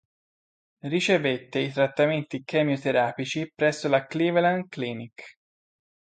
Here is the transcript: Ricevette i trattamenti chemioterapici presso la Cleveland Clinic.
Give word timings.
Ricevette 0.87 1.59
i 1.59 1.71
trattamenti 1.71 2.41
chemioterapici 2.43 3.51
presso 3.53 3.87
la 3.87 4.07
Cleveland 4.07 4.67
Clinic. 4.67 5.37